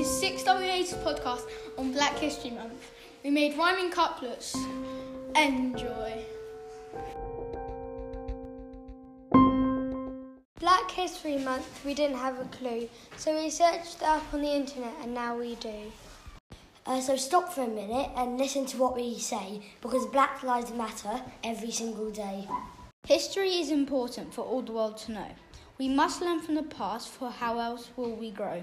[0.00, 1.42] is 6WH's podcast
[1.76, 2.90] on Black History Month.
[3.22, 4.56] We made rhyming couplets.
[5.36, 6.24] Enjoy.
[10.58, 12.88] Black History Month, we didn't have a clue,
[13.18, 15.92] so we searched up on the internet and now we do.
[16.86, 20.72] Uh, so stop for a minute and listen to what we say because Black Lives
[20.72, 22.48] Matter every single day.
[23.06, 25.28] History is important for all the world to know.
[25.76, 28.62] We must learn from the past, for how else will we grow?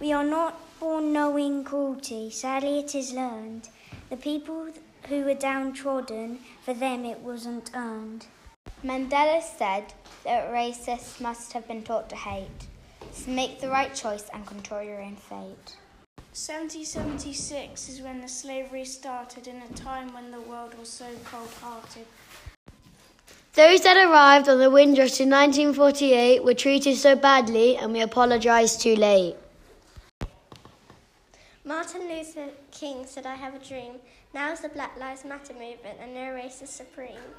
[0.00, 3.68] We are not born knowing cruelty, sadly it is learned.
[4.08, 4.68] The people
[5.08, 8.26] who were downtrodden, for them it wasn't earned.
[8.82, 9.92] Mandela said
[10.24, 12.66] that racists must have been taught to hate.
[13.12, 15.76] So make the right choice and control your own fate.
[16.32, 21.50] 1776 is when the slavery started in a time when the world was so cold
[21.60, 22.06] hearted.
[23.52, 28.78] Those that arrived on the Windrush in 1948 were treated so badly and we apologise
[28.78, 29.36] too late.
[31.70, 34.00] Martin Luther King said, I have a dream.
[34.34, 37.30] Now is the Black Lives Matter movement and no race is supreme.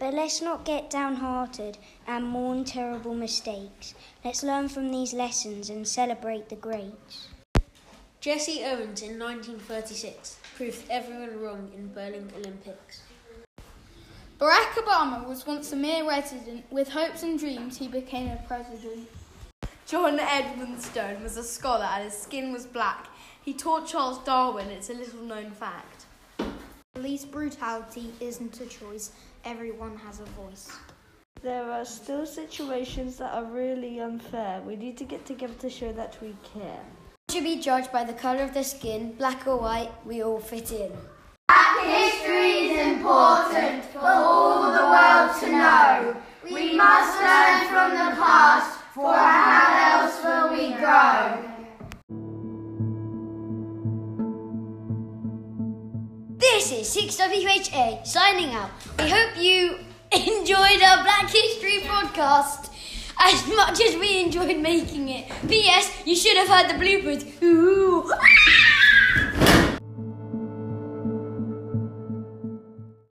[0.00, 3.94] But let's not get downhearted and mourn terrible mistakes.
[4.24, 7.28] Let's learn from these lessons and celebrate the greats.
[8.20, 13.02] Jesse Owens in 1936 proved everyone wrong in Berlin Olympics.
[14.40, 16.64] Barack Obama was once a mere resident.
[16.72, 19.08] With hopes and dreams, he became a president.
[19.86, 23.08] John Edmonstone was a scholar and his skin was black.
[23.42, 26.06] He taught Charles Darwin, it's a little known fact.
[26.94, 29.12] Police brutality isn't a choice,
[29.44, 30.72] everyone has a voice.
[31.42, 34.62] There are still situations that are really unfair.
[34.62, 36.80] We need to get together to show that we care.
[37.28, 40.72] Should be judged by the colour of their skin, black or white, we all fit
[40.72, 40.92] in.
[41.46, 42.23] Black
[56.38, 58.70] This is 6WHA signing out.
[58.98, 59.78] We hope you
[60.12, 62.70] enjoyed our Black History podcast
[63.20, 65.30] as much as we enjoyed making it.
[65.48, 66.02] P.S.
[66.04, 67.42] You should have heard the bloopers.
[67.42, 68.12] Ooh.